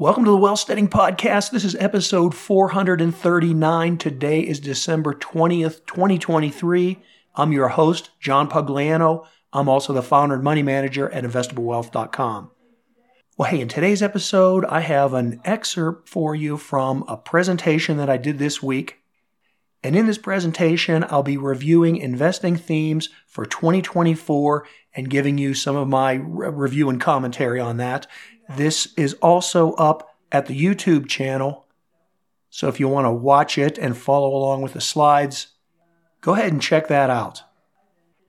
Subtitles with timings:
[0.00, 1.50] Welcome to the Wealthsteading Podcast.
[1.50, 3.98] This is episode 439.
[3.98, 7.02] Today is December 20th, 2023.
[7.34, 9.26] I'm your host, John Pugliano.
[9.52, 12.52] I'm also the founder and money manager at investablewealth.com.
[13.36, 18.08] Well, hey, in today's episode, I have an excerpt for you from a presentation that
[18.08, 18.98] I did this week.
[19.82, 25.74] And in this presentation, I'll be reviewing investing themes for 2024 and giving you some
[25.74, 28.06] of my re- review and commentary on that.
[28.56, 31.66] This is also up at the YouTube channel.
[32.50, 35.48] So if you want to watch it and follow along with the slides,
[36.20, 37.42] go ahead and check that out.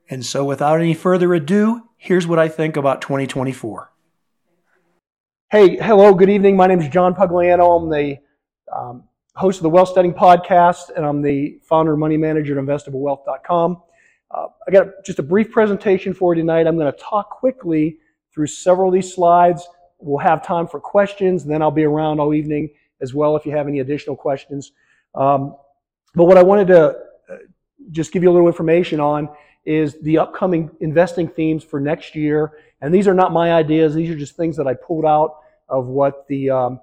[0.09, 3.91] And so without any further ado, here's what I think about 2024.
[5.51, 6.57] Hey, hello, good evening.
[6.57, 7.81] My name is John Pugliano.
[7.81, 8.17] I'm the
[8.75, 9.03] um,
[9.35, 13.81] host of the Wealthsteading Podcast, and I'm the founder and money manager at investablewealth.com.
[14.31, 16.67] Uh, I got just a brief presentation for you tonight.
[16.67, 17.97] I'm going to talk quickly
[18.33, 19.67] through several of these slides.
[19.99, 22.69] We'll have time for questions, and then I'll be around all evening
[23.01, 24.71] as well if you have any additional questions.
[25.15, 25.55] Um,
[26.15, 26.89] but what I wanted to
[27.29, 27.35] uh,
[27.91, 29.29] just give you a little information on
[29.65, 33.93] is the upcoming investing themes for next year and these are not my ideas.
[33.93, 36.79] These are just things that I pulled out of what the um,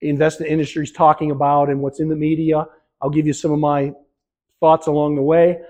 [0.00, 2.66] investment industry is talking about and what's in the media.
[3.00, 3.92] I'll give you some of my
[4.60, 5.60] thoughts along the way.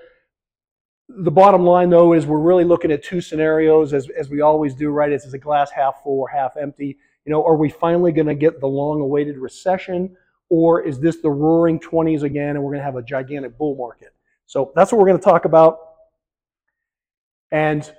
[1.19, 4.75] The bottom line, though, is we're really looking at two scenarios, as, as we always
[4.75, 5.11] do, right?
[5.11, 6.99] Is, is a glass half full or half empty?
[7.25, 10.17] You know, are we finally going to get the long-awaited recession,
[10.49, 13.75] or is this the roaring 20s again, and we're going to have a gigantic bull
[13.75, 14.15] market?
[14.47, 15.79] So that's what we're going to talk about.
[17.51, 17.91] And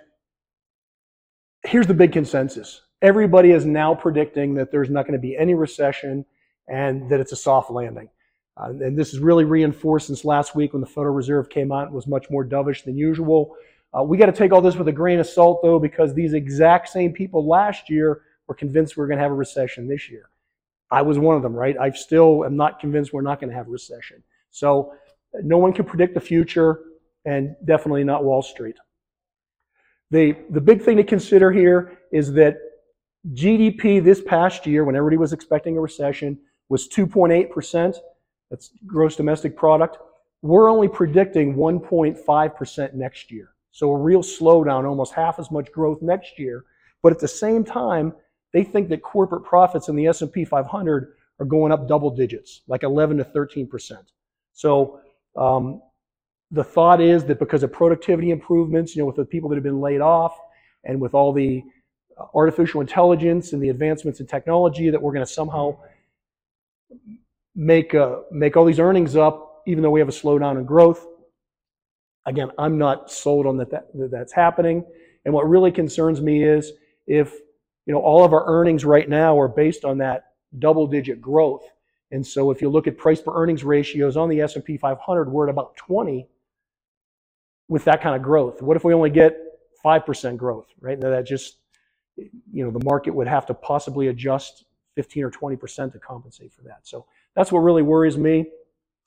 [1.63, 2.81] here's the big consensus.
[3.01, 6.25] Everybody is now predicting that there's not going to be any recession
[6.67, 8.09] and that it's a soft landing.
[8.57, 11.85] Uh, and this is really reinforced since last week when the Federal Reserve came out
[11.85, 13.55] and was much more dovish than usual.
[13.97, 16.33] Uh, we got to take all this with a grain of salt, though, because these
[16.33, 20.09] exact same people last year were convinced we were going to have a recession this
[20.09, 20.29] year.
[20.89, 21.77] I was one of them, right?
[21.77, 24.21] I still am not convinced we're not going to have a recession.
[24.49, 24.93] So
[25.41, 26.79] no one can predict the future,
[27.25, 28.75] and definitely not Wall Street.
[30.09, 32.57] The, the big thing to consider here is that
[33.33, 36.37] GDP this past year, when everybody was expecting a recession,
[36.67, 37.95] was 2.8%.
[38.51, 39.97] That's gross domestic product.
[40.43, 43.53] We're only predicting 1.5% next year.
[43.71, 46.65] So a real slowdown, almost half as much growth next year.
[47.01, 48.13] But at the same time,
[48.53, 52.83] they think that corporate profits in the S&P 500 are going up double digits, like
[52.83, 53.93] 11 to 13%.
[54.53, 54.99] So
[55.37, 55.81] um,
[56.51, 59.63] the thought is that because of productivity improvements, you know, with the people that have
[59.63, 60.37] been laid off
[60.83, 61.63] and with all the
[62.19, 65.77] uh, artificial intelligence and the advancements in technology, that we're going to somehow
[67.55, 71.05] make uh, make all these earnings up, even though we have a slowdown in growth.
[72.25, 74.85] Again, I'm not sold on that, that, that that's happening.
[75.25, 76.71] And what really concerns me is
[77.07, 77.33] if
[77.85, 80.25] you know all of our earnings right now are based on that
[80.59, 81.63] double-digit growth.
[82.11, 85.47] And so if you look at price per earnings ratios on the S&P 500, we're
[85.47, 86.27] at about 20
[87.71, 88.61] with that kind of growth?
[88.61, 89.37] What if we only get
[89.83, 90.99] 5% growth, right?
[90.99, 91.55] Now that just,
[92.17, 96.63] you know, the market would have to possibly adjust 15 or 20% to compensate for
[96.63, 96.79] that.
[96.83, 98.45] So that's what really worries me.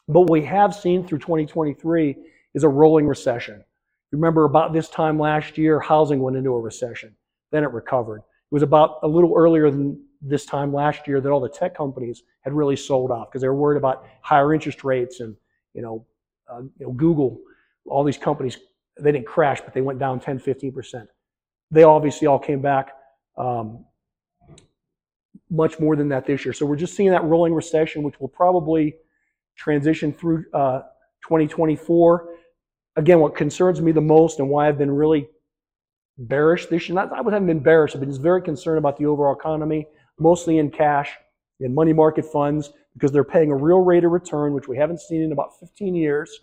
[0.08, 2.16] But what we have seen through 2023
[2.54, 3.64] is a rolling recession.
[4.12, 7.14] Remember about this time last year, housing went into a recession.
[7.50, 8.18] Then it recovered.
[8.18, 11.76] It was about a little earlier than this time last year that all the tech
[11.76, 15.36] companies had really sold off because they were worried about higher interest rates and,
[15.72, 16.06] you know,
[16.50, 17.40] uh, you know Google
[17.86, 18.58] all these companies,
[18.98, 21.06] they didn't crash, but they went down 10, 15%.
[21.70, 22.92] They obviously all came back
[23.36, 23.84] um,
[25.54, 26.52] much more than that this year.
[26.52, 28.96] So we're just seeing that rolling recession, which will probably
[29.56, 30.80] transition through uh,
[31.22, 32.28] 2024.
[32.96, 35.28] Again, what concerns me the most and why I've been really
[36.18, 39.06] bearish this year, not I haven't been bearish, I've been just very concerned about the
[39.06, 39.86] overall economy,
[40.18, 41.12] mostly in cash,
[41.60, 45.00] in money market funds, because they're paying a real rate of return, which we haven't
[45.00, 46.40] seen in about 15 years.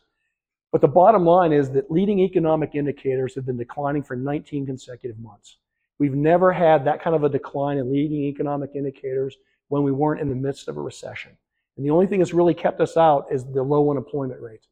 [0.71, 5.19] But the bottom line is that leading economic indicators have been declining for 19 consecutive
[5.19, 5.57] months.
[6.01, 10.19] We've never had that kind of a decline in leading economic indicators when we weren't
[10.19, 11.37] in the midst of a recession.
[11.77, 14.65] And the only thing that's really kept us out is the low unemployment rate.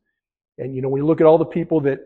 [0.57, 1.99] And you know, when you look at all the people that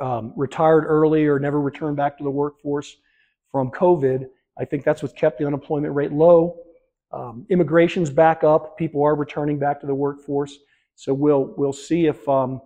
[0.00, 2.94] um, retired early or never returned back to the workforce
[3.50, 4.26] from COVID,
[4.58, 6.58] I think that's what's kept the unemployment rate low.
[7.10, 10.58] Um, immigration's back up; people are returning back to the workforce.
[10.94, 12.60] So we'll we'll see if um,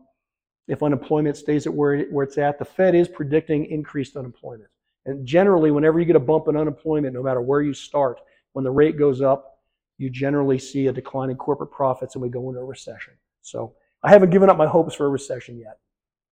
[0.67, 2.59] if unemployment stays at where, where it's at.
[2.59, 4.69] The Fed is predicting increased unemployment.
[5.07, 8.21] And generally, whenever you get a bump in unemployment, no matter where you start,
[8.53, 9.61] when the rate goes up,
[9.99, 13.15] you generally see a decline in corporate profits and we go into a recession.
[13.43, 15.79] So I haven't given up my hopes for a recession yet.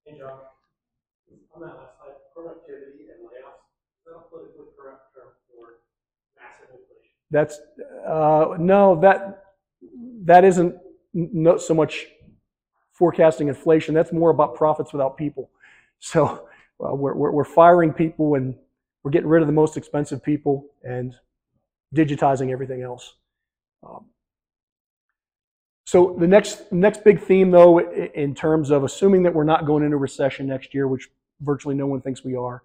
[0.05, 0.31] Hey, John.
[1.55, 3.63] On that last slide, productivity and layoffs,
[3.97, 5.79] is that a politically correct term for
[6.37, 7.15] massive inflation?
[7.31, 7.61] That's,
[8.07, 9.45] Uh, no, that
[10.25, 10.75] that isn't
[11.13, 12.07] not so much
[12.93, 13.95] forecasting inflation.
[13.95, 15.51] That's more about profits without people.
[16.01, 16.49] So
[16.85, 18.57] uh, we're, we're we're firing people and
[19.05, 21.15] we're getting rid of the most expensive people and
[21.95, 23.15] digitizing everything else.
[23.87, 24.07] Um,
[25.87, 29.85] so the next next big theme, though, in terms of assuming that we're not going
[29.85, 31.09] into recession next year, which
[31.43, 32.63] virtually no one thinks we are,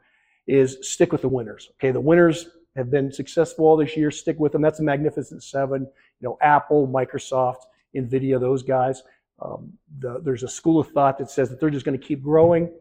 [0.47, 1.69] is stick with the winners.
[1.75, 2.47] Okay, the winners
[2.77, 4.09] have been successful all this year.
[4.09, 4.61] Stick with them.
[4.61, 5.81] That's the Magnificent Seven.
[5.81, 7.63] You know, Apple, Microsoft,
[7.95, 9.03] Nvidia, those guys.
[9.41, 12.23] Um, the, there's a school of thought that says that they're just going to keep
[12.23, 12.71] growing.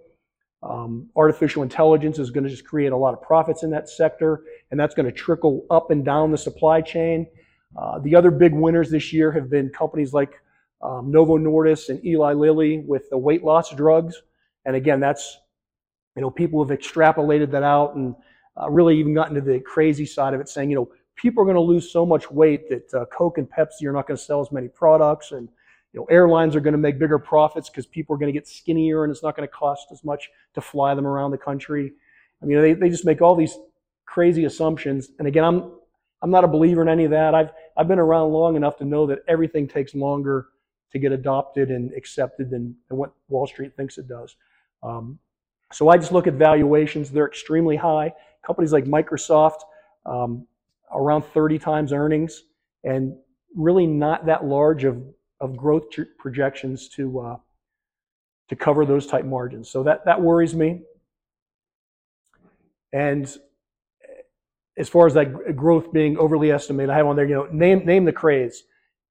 [0.63, 4.43] Um, artificial intelligence is going to just create a lot of profits in that sector,
[4.71, 7.27] and that's going to trickle up and down the supply chain.
[7.77, 10.41] Uh, the other big winners this year have been companies like
[10.83, 14.21] um, Novo Nordisk and Eli Lilly with the weight loss drugs.
[14.65, 15.39] And again, that's,
[16.17, 18.15] you know, people have extrapolated that out and
[18.61, 21.47] uh, really even gotten to the crazy side of it, saying, you know, people are
[21.47, 24.23] going to lose so much weight that uh, Coke and Pepsi are not going to
[24.23, 25.33] sell as many products.
[25.33, 25.49] And,
[25.93, 28.47] you know, airlines are going to make bigger profits because people are going to get
[28.47, 31.93] skinnier and it's not going to cost as much to fly them around the country.
[32.43, 33.57] I mean, they, they just make all these
[34.05, 35.09] crazy assumptions.
[35.19, 35.73] And again, I'm,
[36.23, 37.35] I'm not a believer in any of that.
[37.35, 40.49] I've, I've been around long enough to know that everything takes longer
[40.93, 44.37] to get adopted and accepted than, than what Wall Street thinks it does.
[44.83, 45.19] Um,
[45.73, 47.11] so I just look at valuations.
[47.11, 48.13] They're extremely high.
[48.45, 49.61] Companies like Microsoft,
[50.07, 50.47] um,
[50.95, 52.45] around 30 times earnings,
[52.85, 53.15] and
[53.55, 55.03] really not that large of,
[55.41, 55.85] of growth
[56.19, 57.37] projections to, uh,
[58.49, 59.71] to cover those type margins.
[59.71, 60.83] So that, that worries me.
[62.93, 63.33] And
[64.77, 67.49] as far as that gr- growth being overly estimated, I have on there, you know,
[67.53, 68.65] name, name the craze.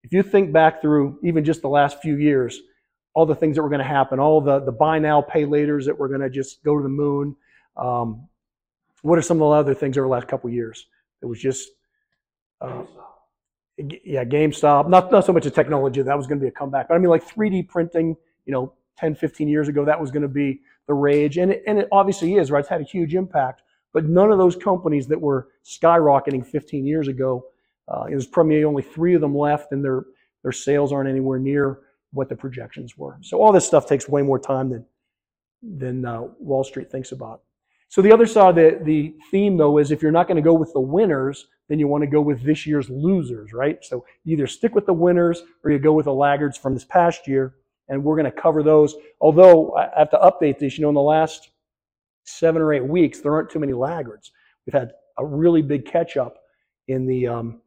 [0.04, 2.60] If you think back through even just the last few years,
[3.14, 5.86] all the things that were going to happen, all the, the buy now, pay laters
[5.86, 7.36] that were going to just go to the moon.
[7.76, 8.28] Um,
[9.02, 10.88] what are some of the other things over the last couple years?
[11.22, 11.70] It was just,
[12.62, 12.84] uh,
[13.78, 14.90] yeah, GameStop.
[14.90, 16.98] Not not so much a technology that was going to be a comeback, but I
[16.98, 18.16] mean like 3D printing.
[18.46, 21.64] You know, 10, 15 years ago, that was going to be the rage, and it,
[21.68, 22.50] and it obviously is.
[22.50, 23.62] Right, it's had a huge impact.
[23.94, 27.46] But none of those companies that were skyrocketing 15 years ago,
[27.88, 30.06] uh, there's probably only three of them left, and their
[30.44, 31.80] their sales aren't anywhere near
[32.12, 33.18] what the projections were.
[33.22, 34.86] So all this stuff takes way more time than
[35.62, 37.42] than uh, Wall Street thinks about.
[37.90, 40.42] So the other side of the, the theme though is if you're not going to
[40.42, 43.84] go with the winners, then you want to go with this year's losers, right?
[43.84, 47.28] So either stick with the winners or you go with the laggards from this past
[47.28, 47.56] year,
[47.90, 48.96] and we're going to cover those.
[49.22, 51.50] Although I have to update this, you know, in the last
[52.24, 54.32] seven or eight weeks, there aren't too many laggards.
[54.66, 56.38] We've had a really big catch up
[56.88, 57.62] in the um,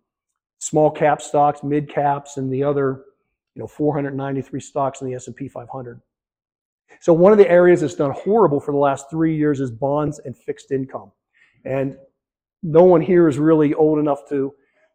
[0.59, 3.05] small cap stocks, mid caps, and the other,
[3.55, 6.01] you know, 493 stocks in the S&P 500.
[7.01, 10.21] So one of the areas that's done horrible for the last three years is bonds
[10.25, 11.13] and fixed income.
[11.65, 11.97] And
[12.63, 14.53] no one here is really old enough to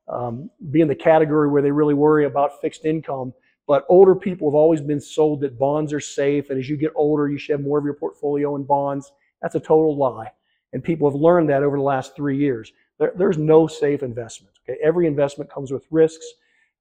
[0.07, 3.33] um, be in the category where they really worry about fixed income.
[3.68, 6.92] But older people have always been sold that bonds are safe, and as you get
[6.95, 9.12] older, you should have more of your portfolio in bonds.
[9.42, 10.31] That's a total lie.
[10.74, 12.71] And people have learned that over the last three years.
[13.00, 14.56] There, there's no safe investment.
[14.68, 14.77] Okay?
[14.83, 16.25] Every investment comes with risks.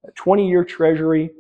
[0.06, 1.31] A 20 year treasury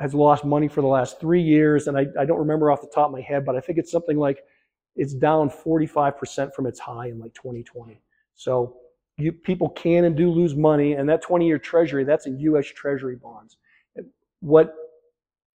[0.00, 2.88] has lost money for the last three years, and I, I don't remember off the
[2.88, 4.38] top of my head, but I think it's something like
[4.96, 8.00] it's down 45% from its high in like 2020.
[8.34, 8.76] So
[9.18, 12.66] you, people can and do lose money, and that 20-year Treasury, that's in U.S.
[12.66, 13.56] Treasury bonds.
[14.40, 14.74] What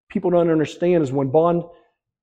[0.10, 1.64] people don't understand is when bond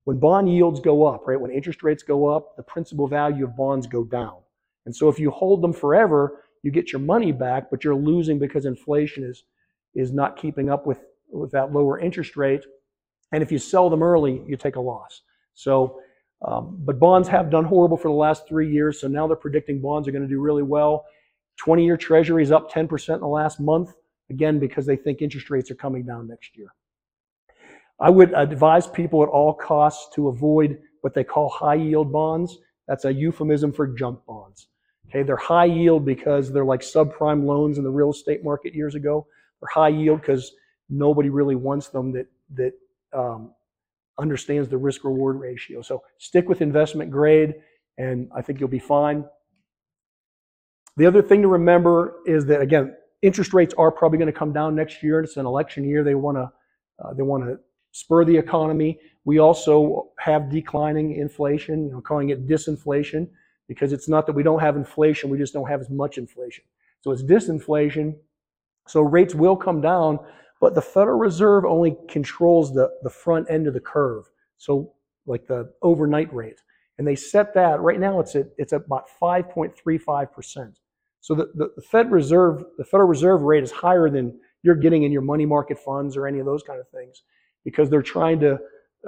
[0.04, 1.40] when bond yields go up, right?
[1.40, 4.36] When interest rates go up, the principal value of bonds go down.
[4.84, 8.38] And so if you hold them forever, you get your money back, but you're losing
[8.38, 9.44] because inflation is
[9.94, 10.98] is not keeping up with
[11.34, 12.64] with that lower interest rate.
[13.32, 15.22] And if you sell them early, you take a loss.
[15.54, 16.00] So,
[16.46, 19.00] um, but bonds have done horrible for the last three years.
[19.00, 21.04] So now they're predicting bonds are going to do really well.
[21.56, 23.92] 20 year treasury is up 10% in the last month,
[24.30, 26.74] again, because they think interest rates are coming down next year.
[28.00, 32.58] I would advise people at all costs to avoid what they call high yield bonds.
[32.88, 34.68] That's a euphemism for junk bonds.
[35.08, 38.94] Okay, they're high yield because they're like subprime loans in the real estate market years
[38.94, 39.26] ago.
[39.60, 40.52] They're high yield because
[40.88, 42.72] nobody really wants them that that
[43.12, 43.52] um,
[44.18, 45.82] understands the risk reward ratio.
[45.82, 47.54] So stick with investment grade,
[47.98, 49.24] and I think you'll be fine.
[50.96, 54.52] The other thing to remember is that again, interest rates are probably going to come
[54.52, 55.20] down next year.
[55.20, 56.04] It's an election year.
[56.04, 56.52] They want to
[57.04, 57.58] uh, they want to
[57.92, 58.98] spur the economy.
[59.24, 63.28] We also have declining inflation, you know, calling it disinflation,
[63.68, 66.64] because it's not that we don't have inflation, we just don't have as much inflation.
[67.00, 68.16] So it's disinflation.
[68.86, 70.18] So rates will come down,
[70.64, 74.30] but the Federal Reserve only controls the, the front end of the curve.
[74.56, 74.94] So
[75.26, 76.62] like the overnight rate.
[76.96, 80.72] And they set that right now it's at it's at about 5.35%.
[81.20, 85.02] So the, the, the Fed Reserve, the Federal Reserve rate is higher than you're getting
[85.02, 87.24] in your money market funds or any of those kind of things
[87.62, 88.58] because they're trying to,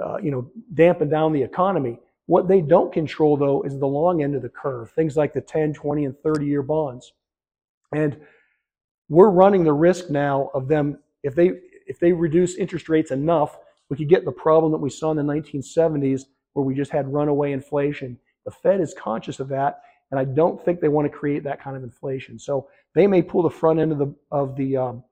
[0.05, 1.97] uh, you know, dampen down the economy.
[2.27, 5.41] What they don't control though is the long end of the curve, things like the
[5.41, 7.13] 10, 20, and 30 year bonds.
[7.95, 8.15] And
[9.09, 11.51] we're running the risk now of them, if they,
[11.85, 13.57] if they reduce interest rates enough,
[13.89, 17.11] we could get the problem that we saw in the 1970s where we just had
[17.11, 18.17] runaway inflation.
[18.45, 21.61] The Fed is conscious of that, and I don't think they want to create that
[21.61, 22.39] kind of inflation.
[22.39, 25.03] So they may pull the front end of the of the um,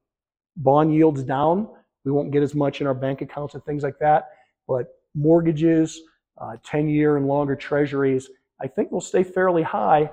[0.57, 1.67] bond yields down.
[2.03, 4.29] We won't get as much in our bank accounts and things like that.
[4.67, 6.01] But mortgages,
[6.38, 8.29] uh, 10-year and longer treasuries,
[8.62, 10.10] I think will stay fairly high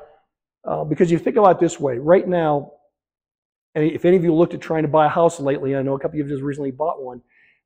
[0.64, 1.98] uh, because you think about it this way.
[1.98, 2.72] Right now,
[3.74, 5.94] and if any of you looked at trying to buy a house lately, I know
[5.94, 7.22] a couple of you have just recently bought one.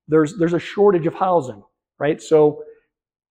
[0.09, 1.63] There's there's a shortage of housing,
[1.99, 2.23] right?
[2.23, 2.63] So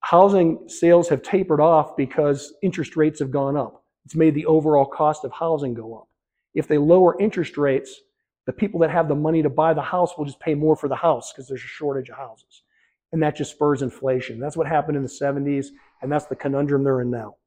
[0.02, 3.84] housing sales have tapered off because interest rates have gone up.
[4.06, 6.08] It's made the overall cost of housing go up.
[6.54, 8.02] If they lower interest rates,
[8.46, 10.88] the people that have the money to buy the house will just pay more for
[10.88, 12.64] the house because there's a shortage of houses.
[13.12, 14.40] And that just spurs inflation.
[14.40, 15.68] That's what happened in the 70s,
[16.02, 17.38] and that's the conundrum they're in now.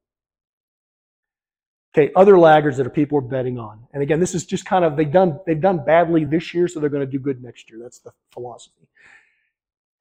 [1.99, 3.85] Okay, other laggards that are people are betting on.
[3.91, 6.79] And again, this is just kind of they've done they've done badly this year, so
[6.79, 7.77] they're going to do good next year.
[7.81, 8.87] That's the philosophy.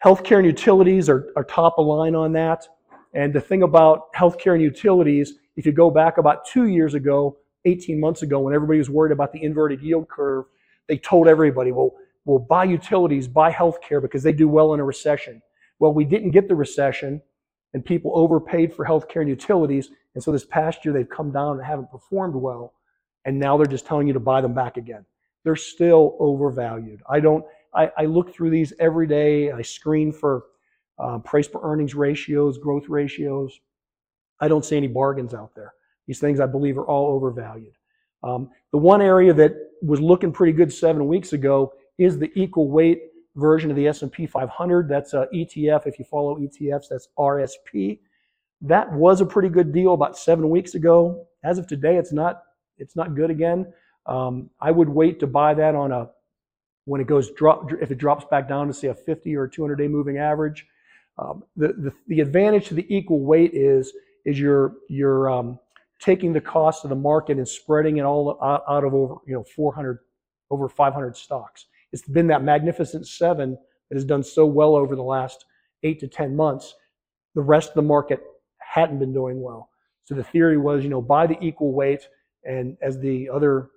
[0.05, 2.69] Healthcare and utilities are, are top of line on that.
[3.15, 7.37] And the thing about healthcare and utilities, if you go back about two years ago,
[7.65, 10.45] 18 months ago, when everybody was worried about the inverted yield curve,
[10.87, 14.85] they told everybody, well, we'll buy utilities, buy healthcare because they do well in a
[14.85, 15.43] recession.
[15.81, 17.23] Well, we didn't get the recession,
[17.75, 19.91] and people overpaid for healthcare and utilities.
[20.15, 22.75] And so this past year, they've come down and haven't performed well.
[23.25, 25.05] And now they're just telling you to buy them back again.
[25.45, 27.03] They're still overvalued.
[27.09, 27.45] I don't,
[27.75, 29.53] I, I look through these every day.
[29.53, 30.45] I screen for
[30.99, 33.61] uh, price per earnings ratios, growth ratios.
[34.41, 35.75] I don't see any bargains out there.
[36.07, 37.75] These things I believe are all overvalued.
[38.23, 42.69] Um, the one area that was looking pretty good seven weeks ago is the equal
[42.71, 43.03] weight
[43.37, 44.89] version of the S&P 500.
[44.89, 45.87] That's a ETF.
[45.87, 48.01] If you follow ETFs, that's RSP.
[48.61, 51.27] That was a pretty good deal about seven weeks ago.
[51.45, 52.43] As of today, it's not.
[52.79, 53.73] It's not good again.
[54.07, 56.09] Um, I would wait to buy that on a
[56.85, 59.77] when it goes drop if it drops back down to say a 50 or 200
[59.77, 60.67] day moving average.
[61.19, 63.93] Um, the, the the advantage to the equal weight is
[64.25, 65.59] is you're you're um,
[66.01, 69.35] taking the cost of the market and spreading it all out, out of over you
[69.35, 69.99] know 400
[70.51, 71.67] over 500 stocks.
[71.93, 73.57] It's been that magnificent seven
[73.89, 75.45] that has done so well over the last
[75.83, 76.75] eight to 10 months.
[77.35, 78.21] The rest of the market
[78.59, 79.71] hadn't been doing well.
[80.05, 82.09] So the theory was, you know, buy the equal weight,
[82.45, 83.71] and as the other,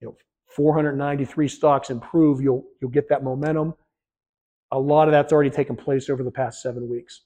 [0.00, 0.16] you know,
[0.48, 3.74] 493 stocks improve, you'll you'll get that momentum.
[4.72, 7.22] A lot of that's already taken place over the past seven weeks.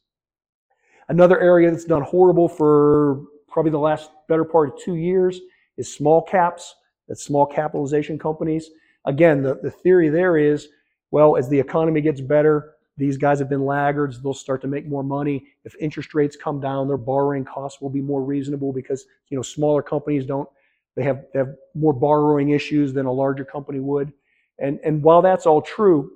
[1.08, 5.40] Another area that's done horrible for probably the last better part of two years
[5.76, 6.74] is small caps,
[7.08, 8.70] that's small capitalization companies.
[9.04, 10.68] Again, the, the theory there is,
[11.10, 14.20] well, as the economy gets better, these guys have been laggards.
[14.20, 15.46] They'll start to make more money.
[15.64, 19.42] If interest rates come down, their borrowing costs will be more reasonable because you know
[19.42, 20.48] smaller companies don't
[20.94, 24.12] they have they have more borrowing issues than a larger company would.
[24.58, 26.12] And and while that's all true,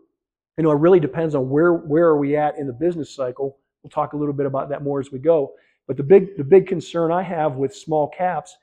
[0.59, 3.59] you know it really depends on where where are we at in the business cycle.
[3.83, 5.53] We'll talk a little bit about that more as we go.
[5.87, 8.55] But the big the big concern I have with small caps,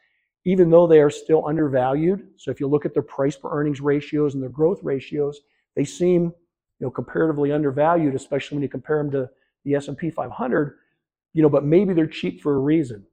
[0.46, 3.82] even though they are still undervalued, so if you look at their price per earnings
[3.82, 5.42] ratios and their growth ratios,
[5.76, 6.34] they seem
[6.80, 9.30] you know, comparatively undervalued, especially when you compare them to
[9.64, 10.78] the S&P 500,
[11.34, 13.06] you know, but maybe they're cheap for a reason.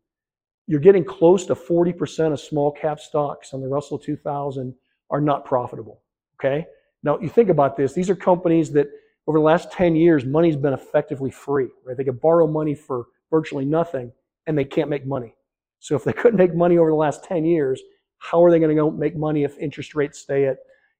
[0.66, 4.74] You're getting close to 40% of small cap stocks on the Russell 2000
[5.10, 6.02] are not profitable,
[6.36, 6.66] okay?
[7.02, 7.92] Now, you think about this.
[7.92, 8.88] These are companies that
[9.26, 11.96] over the last 10 years, money's been effectively free, right?
[11.96, 14.12] They could borrow money for virtually nothing
[14.46, 15.34] and they can't make money.
[15.80, 17.82] So if they couldn't make money over the last 10 years,
[18.18, 20.58] how are they going to go make money if interest rates stay at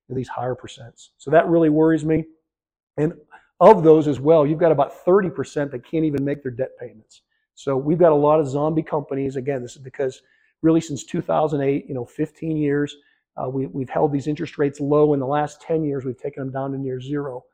[0.09, 1.11] these higher percents?
[1.19, 2.25] So that really worries me.
[2.97, 3.13] And
[3.61, 7.23] of those as well, you've got about 30% that can't even make their debt payments.
[7.55, 9.37] So we've got a lot of zombie companies.
[9.37, 10.23] Again, this is because
[10.63, 12.97] really since 2008, you know, 15 years,
[13.37, 15.13] uh, we, we've held these interest rates low.
[15.13, 17.45] In the last 10 years, we've taken them down to near zero.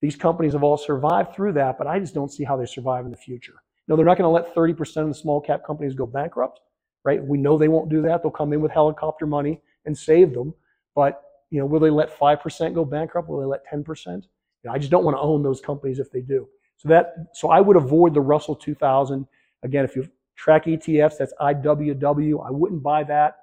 [0.00, 3.04] These companies have all survived through that, but I just don't see how they survive
[3.04, 3.62] in the future.
[3.88, 6.60] No, they're not going to let 30% of the small cap companies go bankrupt,
[7.04, 7.22] right?
[7.22, 8.22] We know they won't do that.
[8.22, 10.54] They'll come in with helicopter money and save them.
[10.94, 13.28] But, you know, will they let 5% go bankrupt?
[13.28, 14.06] Will they let 10%?
[14.06, 14.22] You
[14.64, 16.48] know, I just don't want to own those companies if they do.
[16.76, 19.26] So that so I would avoid the Russell 2000.
[19.62, 22.46] Again, if you track ETFs, that's IWW.
[22.46, 23.36] I wouldn't buy that.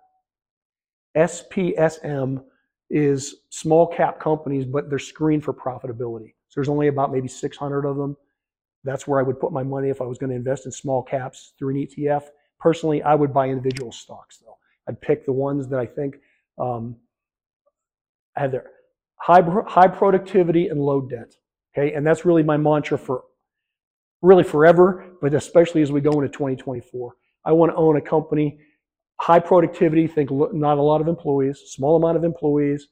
[1.16, 2.44] SPSM
[2.90, 6.34] is small cap companies, but they're screened for profitability.
[6.50, 8.18] So there's only about maybe 600 of them.
[8.84, 11.04] That's where I would put my money if I was going to invest in small
[11.04, 12.24] caps through an ETF.
[12.60, 14.58] Personally, I would buy individual stocks though.
[14.88, 16.18] I'd pick the ones that I think
[16.58, 16.98] Um,
[18.36, 18.66] have there
[19.16, 21.34] high high productivity and low debt.
[21.78, 23.24] Okay, and that's really my mantra for
[24.22, 27.14] really forever, but especially as we go into 2024.
[27.46, 28.60] I want to own a company,
[29.20, 32.88] high productivity, think not a lot of employees, small amount of employees,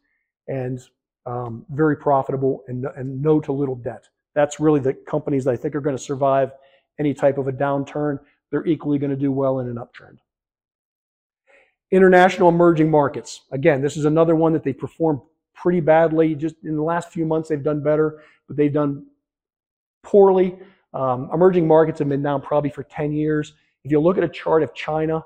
[0.48, 0.79] and
[1.25, 4.08] um, very profitable and, and no to little debt.
[4.38, 6.51] That's really the companies that I think are going to survive
[7.00, 8.20] any type of a downturn.
[8.51, 10.20] They're equally going to do well in an uptrend.
[11.89, 13.41] International emerging markets.
[13.51, 15.22] Again, this is another one that they performed
[15.56, 16.36] pretty badly.
[16.36, 19.08] Just in the last few months, they've done better, but they've done
[20.03, 20.60] poorly.
[20.94, 23.53] Um, emerging markets have been down probably for 10 years.
[23.84, 25.25] If you look at a chart of China,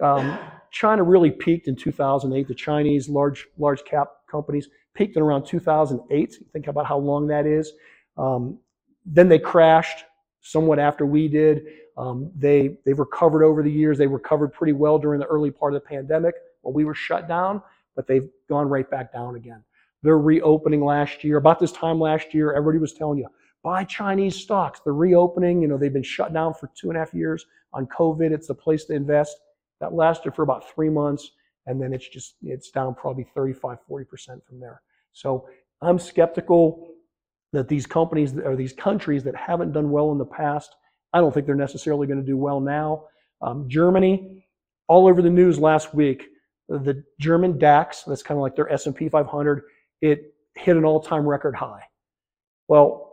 [0.00, 0.36] um,
[0.72, 2.48] China really peaked in 2008.
[2.48, 6.34] The Chinese large large cap companies peaked in around 2008.
[6.52, 7.72] Think about how long that is.
[8.16, 8.58] Um,
[9.04, 10.04] then they crashed
[10.40, 11.66] somewhat after we did.
[11.96, 13.98] Um, they they've recovered over the years.
[13.98, 17.28] They recovered pretty well during the early part of the pandemic when we were shut
[17.28, 17.62] down,
[17.94, 19.62] but they've gone right back down again.
[20.02, 21.38] They're reopening last year.
[21.38, 23.28] About this time last year, everybody was telling you
[23.62, 24.80] buy Chinese stocks.
[24.80, 25.62] They're reopening.
[25.62, 28.30] You know they've been shut down for two and a half years on COVID.
[28.32, 29.36] It's the place to invest.
[29.80, 31.30] That lasted for about three months,
[31.66, 34.82] and then it's just it's down probably 35, 40 percent from there.
[35.12, 35.48] So
[35.80, 36.93] I'm skeptical
[37.54, 40.74] that these companies or these countries that haven't done well in the past
[41.14, 43.04] I don't think they're necessarily going to do well now.
[43.40, 44.44] Um, Germany,
[44.88, 46.26] all over the news last week,
[46.68, 49.62] the German DAX, that's kind of like their S&P 500,
[50.02, 51.82] it hit an all-time record high.
[52.66, 53.12] Well,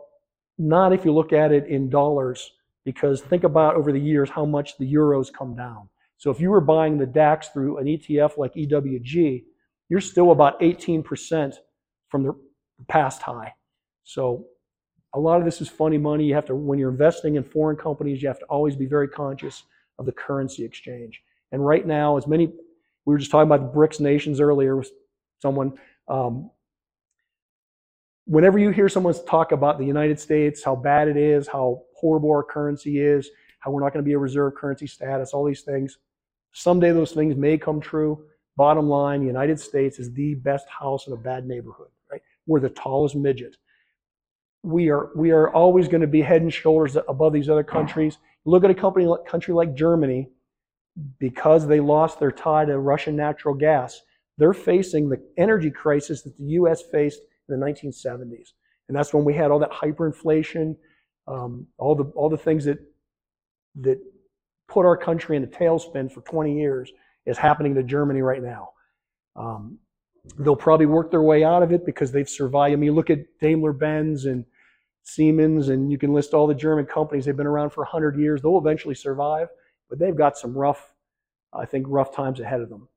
[0.58, 2.50] not if you look at it in dollars,
[2.84, 5.88] because think about over the years how much the euros come down.
[6.16, 9.44] So if you were buying the DAX through an ETF like EWG,
[9.88, 11.54] you're still about 18%
[12.08, 12.34] from the
[12.88, 13.54] past high.
[14.04, 14.46] So
[15.14, 16.24] a lot of this is funny money.
[16.24, 19.08] You have to, when you're investing in foreign companies, you have to always be very
[19.08, 19.64] conscious
[19.98, 21.22] of the currency exchange.
[21.52, 22.46] And right now, as many,
[23.04, 24.90] we were just talking about the BRICS nations earlier with
[25.40, 25.74] someone.
[26.08, 26.50] Um,
[28.24, 32.30] whenever you hear someone talk about the United States, how bad it is, how horrible
[32.30, 35.62] our currency is, how we're not going to be a reserve currency status, all these
[35.62, 35.98] things,
[36.52, 38.24] someday those things may come true.
[38.56, 42.20] Bottom line, the United States is the best house in a bad neighborhood, right?
[42.46, 43.56] We're the tallest midget
[44.62, 48.18] we are we are always going to be head and shoulders above these other countries.
[48.44, 50.28] Look at a company like country like Germany,
[51.18, 54.00] because they lost their tie to Russian natural gas.
[54.38, 56.82] They're facing the energy crisis that the U.S.
[56.90, 58.52] faced in the 1970s,
[58.88, 60.76] and that's when we had all that hyperinflation,
[61.26, 62.78] um, all the all the things that
[63.80, 63.98] that
[64.68, 66.92] put our country in a tailspin for 20 years
[67.26, 68.70] is happening to Germany right now.
[69.36, 69.78] Um,
[70.38, 72.72] they'll probably work their way out of it because they've survived.
[72.72, 74.44] I mean, look at Daimler Benz and
[75.02, 77.24] Siemens, and you can list all the German companies.
[77.24, 78.40] They've been around for 100 years.
[78.40, 79.48] They'll eventually survive,
[79.88, 80.94] but they've got some rough,
[81.52, 82.88] I think, rough times ahead of them.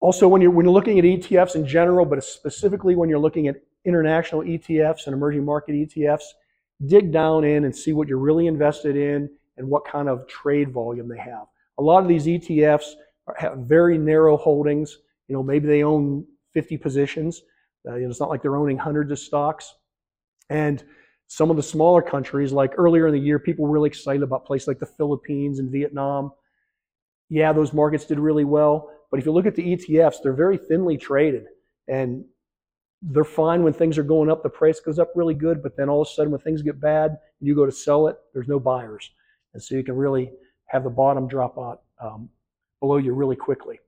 [0.00, 3.46] Also, when you're, when you're looking at ETFs in general, but specifically when you're looking
[3.46, 6.24] at international ETFs and emerging market ETFs,
[6.86, 10.72] dig down in and see what you're really invested in and what kind of trade
[10.72, 11.46] volume they have.
[11.78, 12.94] A lot of these ETFs
[13.38, 14.98] have very narrow holdings.
[15.28, 17.42] You know, maybe they own 50 positions
[17.88, 19.74] uh, you know, it's not like they're owning hundreds of stocks.
[20.50, 20.82] And
[21.28, 24.44] some of the smaller countries, like earlier in the year, people were really excited about
[24.44, 26.30] places like the Philippines and Vietnam.
[27.28, 28.90] Yeah, those markets did really well.
[29.10, 31.44] But if you look at the ETFs, they're very thinly traded.
[31.88, 32.24] And
[33.00, 35.62] they're fine when things are going up, the price goes up really good.
[35.62, 38.06] But then all of a sudden, when things get bad and you go to sell
[38.08, 39.10] it, there's no buyers.
[39.54, 40.30] And so you can really
[40.66, 42.28] have the bottom drop out um,
[42.80, 43.80] below you really quickly.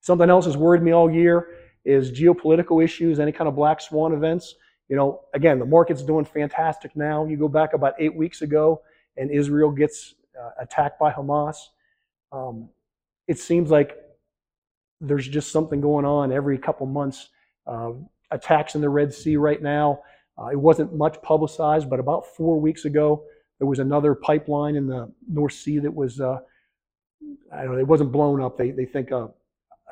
[0.00, 1.48] Something else has worried me all year
[1.84, 4.54] is geopolitical issues, any kind of black swan events.
[4.88, 7.24] You know, again, the market's doing fantastic now.
[7.24, 8.82] You go back about eight weeks ago,
[9.16, 11.56] and Israel gets uh, attacked by Hamas.
[12.32, 12.68] Um,
[13.28, 13.96] it seems like
[15.00, 17.28] there's just something going on every couple months.
[17.66, 17.92] Uh,
[18.30, 20.00] attacks in the Red Sea right now.
[20.38, 23.24] Uh, it wasn't much publicized, but about four weeks ago,
[23.58, 26.38] there was another pipeline in the North Sea that was, uh,
[27.52, 28.58] I don't know, it wasn't blown up.
[28.58, 29.28] They, they think uh,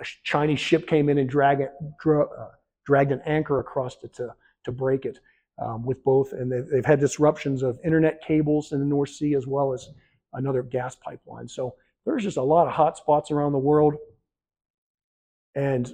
[0.00, 1.62] a Chinese ship came in and dragged,
[2.00, 2.50] dra- uh,
[2.87, 5.18] dragged an anchor across it to, to break it
[5.59, 6.33] um, with both.
[6.33, 9.88] And they've, they've had disruptions of internet cables in the North Sea as well as
[10.33, 11.48] another gas pipeline.
[11.48, 11.74] So
[12.05, 13.94] there's just a lot of hot spots around the world.
[15.55, 15.92] And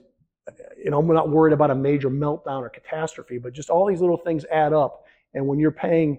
[0.83, 4.01] you know, I'm not worried about a major meltdown or catastrophe, but just all these
[4.01, 5.05] little things add up.
[5.35, 6.19] And when you're paying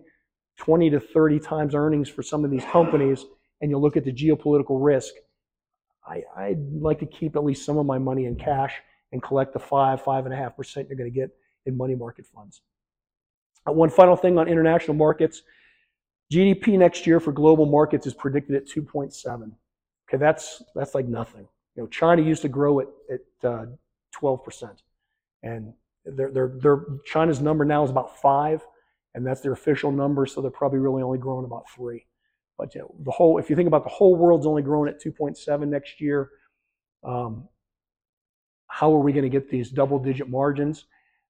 [0.58, 3.26] 20 to 30 times earnings for some of these companies,
[3.62, 5.14] and you look at the geopolitical risk,
[6.10, 8.74] I, I'd like to keep at least some of my money in cash
[9.12, 11.30] and collect the five, five and a half percent you're going to get
[11.66, 12.62] in money market funds.
[13.68, 15.44] Uh, one final thing on international markets.
[16.32, 19.52] GDP next year for global markets is predicted at 2.7.
[20.08, 21.48] Okay, that's that's like nothing.
[21.76, 23.66] You know, China used to grow at, at uh,
[24.22, 24.70] 12%.
[25.44, 25.74] And
[26.06, 28.66] their, their, their, China's number now is about five,
[29.16, 32.06] and that's their official number, so they're probably really only growing about three.
[32.60, 35.02] But you know, the whole, if you think about the whole world's only growing at
[35.02, 36.30] 2.7 next year,
[37.06, 37.48] um,
[38.68, 40.84] how are we going to get these double-digit margins?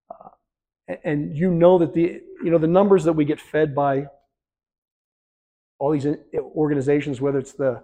[0.09, 4.07] Uh, and you know that the you know the numbers that we get fed by
[5.77, 7.83] all these organizations, whether it's the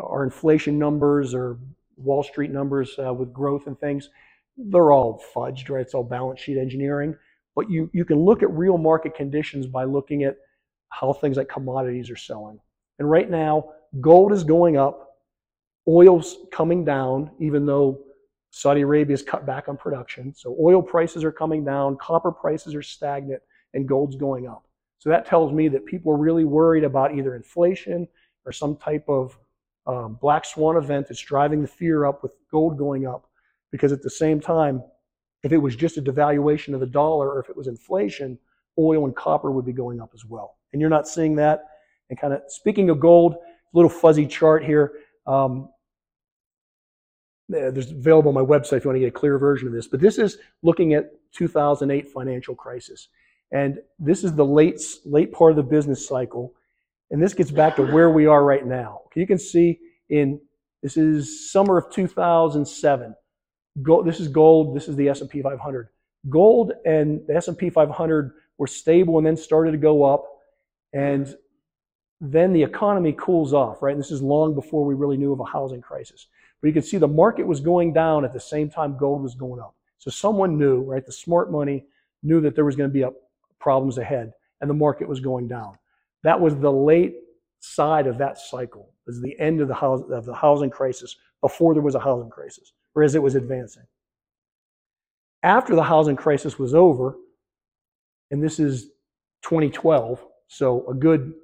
[0.00, 1.58] our inflation numbers or
[1.96, 4.10] Wall Street numbers uh, with growth and things,
[4.56, 5.80] they're all fudged, right?
[5.80, 7.16] It's all balance sheet engineering.
[7.56, 10.36] But you you can look at real market conditions by looking at
[10.90, 12.60] how things like commodities are selling.
[12.98, 15.16] And right now, gold is going up,
[15.88, 18.00] oil's coming down, even though
[18.50, 20.34] Saudi Arabia's cut back on production.
[20.34, 23.42] So oil prices are coming down, copper prices are stagnant,
[23.74, 24.66] and gold's going up.
[24.98, 28.08] So that tells me that people are really worried about either inflation
[28.44, 29.38] or some type of
[29.86, 33.28] um, black swan event that's driving the fear up with gold going up.
[33.70, 34.82] Because at the same time,
[35.42, 38.38] if it was just a devaluation of the dollar or if it was inflation,
[38.78, 40.56] oil and copper would be going up as well.
[40.72, 41.64] And you're not seeing that.
[42.10, 43.36] And kind of speaking of gold,
[43.72, 44.92] little fuzzy chart here.
[45.26, 45.68] Um,
[47.48, 49.86] there's available on my website if you want to get a clear version of this.
[49.86, 53.08] But this is looking at 2008 financial crisis.
[53.52, 56.54] And this is the late, late part of the business cycle.
[57.10, 59.02] And this gets back to where we are right now.
[59.14, 60.40] You can see in,
[60.82, 63.14] this is summer of 2007.
[63.82, 65.88] Gold, this is gold, this is the S&P 500.
[66.28, 70.24] Gold and the S&P 500 were stable and then started to go up.
[70.92, 71.32] And
[72.20, 73.92] then the economy cools off, right?
[73.92, 76.28] And this is long before we really knew of a housing crisis.
[76.60, 79.34] But you can see the market was going down at the same time gold was
[79.34, 79.74] going up.
[79.98, 81.04] So someone knew, right?
[81.04, 81.84] The smart money
[82.22, 83.04] knew that there was going to be
[83.58, 85.76] problems ahead and the market was going down.
[86.22, 87.16] That was the late
[87.60, 88.92] side of that cycle.
[89.06, 92.00] It was the end of the, house, of the housing crisis before there was a
[92.00, 93.84] housing crisis, or as it was advancing.
[95.42, 97.16] After the housing crisis was over,
[98.30, 98.86] and this is
[99.42, 101.34] 2012, so a good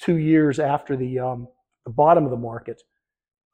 [0.00, 1.48] two years after the, um,
[1.84, 2.82] the bottom of the market,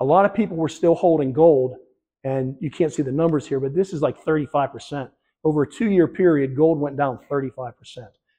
[0.01, 1.77] a lot of people were still holding gold,
[2.25, 5.11] and you can't see the numbers here, but this is like 35%.
[5.45, 7.73] Over a two-year period, gold went down 35%.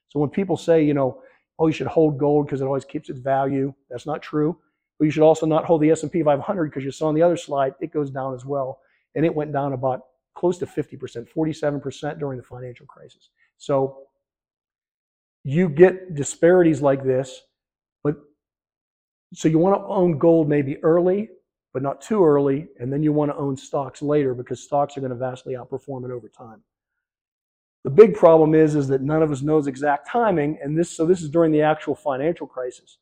[0.09, 1.21] So when people say, you know,
[1.59, 4.57] oh, you should hold gold because it always keeps its value, that's not true.
[4.97, 7.37] But you should also not hold the S&P 500 because you saw on the other
[7.37, 8.79] slide, it goes down as well.
[9.15, 10.01] And it went down about
[10.35, 13.29] close to 50%, 47% during the financial crisis.
[13.57, 14.03] So
[15.43, 17.41] you get disparities like this,
[19.35, 21.29] so you want to own gold maybe early
[21.75, 22.69] but not too early.
[22.79, 26.05] And then you want to own stocks later because stocks are going to vastly outperform
[26.05, 26.63] it over time.
[27.83, 31.05] The big problem is, is that none of us knows exact timing, and this so
[31.05, 32.97] this is during the actual financial crisis.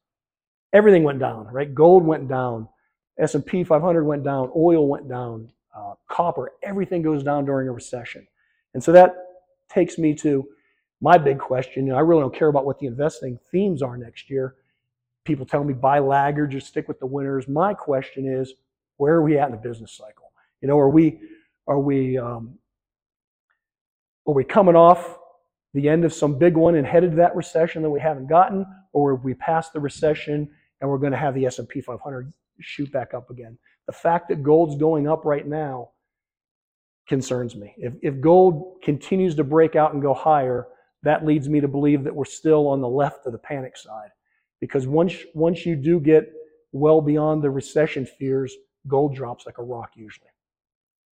[0.73, 1.71] Everything went down, right?
[1.71, 2.67] Gold went down,
[3.19, 8.25] S&P 500 went down, oil went down, uh, copper, everything goes down during a recession.
[8.73, 9.13] And so that
[9.69, 10.47] takes me to
[10.99, 11.91] my big question.
[11.91, 14.55] I really don't care about what the investing themes are next year.
[15.25, 17.47] People tell me buy laggard, just stick with the winners.
[17.47, 18.53] My question is,
[18.97, 20.31] where are we at in the business cycle?
[20.61, 21.19] You know, are we
[21.67, 22.57] are we um,
[24.27, 25.17] are we coming off
[25.73, 28.65] the end of some big one and headed to that recession that we haven't gotten,
[28.91, 32.91] or have we passed the recession and we're going to have the S&P 500 shoot
[32.91, 33.57] back up again?
[33.87, 35.89] The fact that gold's going up right now
[37.07, 37.73] concerns me.
[37.77, 40.67] If, if gold continues to break out and go higher,
[41.01, 44.09] that leads me to believe that we're still on the left of the panic side.
[44.63, 46.31] Because once, once you do get
[46.71, 48.55] well beyond the recession fears,
[48.87, 50.29] gold drops like a rock usually.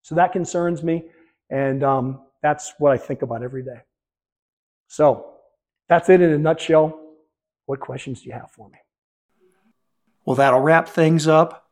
[0.02, 1.10] So that concerns me,
[1.50, 3.82] and um, that's what I think about every day.
[4.88, 5.34] So
[5.90, 6.98] that's it in a nutshell.
[7.66, 8.78] What questions do you have for me?
[10.24, 11.68] Well, that'll wrap things up.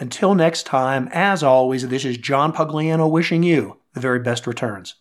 [0.00, 4.96] Until next time, as always, this is John Pugliano wishing you the very best returns.